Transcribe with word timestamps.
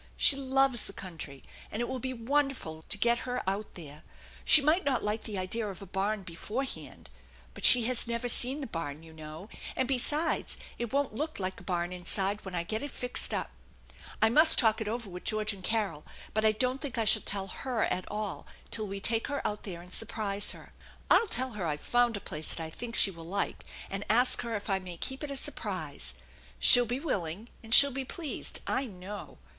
She 0.17 0.35
loves 0.35 0.87
the 0.87 0.93
country, 0.93 1.43
and 1.71 1.79
it 1.79 1.87
will 1.87 1.99
be 1.99 2.11
wonderful 2.11 2.81
to 2.81 2.81
her 2.81 2.89
to 2.89 3.37
get 3.37 3.47
out 3.47 3.75
there. 3.75 4.01
She 4.43 4.59
might 4.59 4.83
not 4.83 5.03
like 5.03 5.25
the 5.25 5.37
idea 5.37 5.67
of 5.67 5.79
a 5.79 5.85
barn 5.85 6.23
befoiehand; 6.23 7.05
but 7.53 7.65
she 7.65 7.83
has 7.83 8.07
never 8.07 8.27
seen 8.27 8.61
the 8.61 8.65
barn, 8.65 9.03
you 9.03 9.13
know, 9.13 9.47
and, 9.75 9.87
besides, 9.87 10.57
it 10.79 10.91
won't 10.91 11.13
look 11.13 11.39
like 11.39 11.59
a 11.59 11.63
barn 11.63 11.93
inside 11.93 12.43
when 12.43 12.55
I 12.55 12.63
get 12.63 12.81
it 12.81 12.89
fixed 12.89 13.31
up. 13.31 13.51
I 14.23 14.29
must 14.31 14.57
talk 14.57 14.81
it 14.81 14.87
over 14.87 15.07
with 15.07 15.23
George 15.23 15.53
and 15.53 15.63
Carol, 15.63 16.03
but 16.33 16.43
I 16.43 16.51
don't 16.51 16.81
think 16.81 16.97
I 16.97 17.05
shall 17.05 17.21
tell 17.21 17.45
her 17.45 17.83
at 17.83 18.09
all 18.09 18.47
till 18.71 18.87
we 18.87 18.99
take 18.99 19.27
her 19.27 19.45
out 19.47 19.61
there 19.65 19.83
and 19.83 19.93
sur 19.93 20.07
prise 20.07 20.49
her. 20.49 20.73
I'll 21.11 21.27
tell 21.27 21.51
her 21.51 21.67
I've 21.67 21.79
found 21.79 22.17
a 22.17 22.19
place 22.19 22.47
that 22.47 22.59
I 22.59 22.71
think 22.71 22.95
she 22.95 23.11
will 23.11 23.23
like, 23.27 23.65
and 23.87 24.03
ask 24.09 24.41
her 24.41 24.55
if 24.55 24.67
I 24.67 24.79
may 24.79 24.97
keep 24.97 25.23
it 25.23 25.29
a 25.29 25.35
surprise. 25.35 26.15
She'll 26.57 26.87
be 26.87 26.99
willing, 26.99 27.49
and 27.61 27.71
she'll 27.71 27.91
be 27.91 28.03
pleased, 28.03 28.61
I 28.65 28.85
know!" 28.87 29.37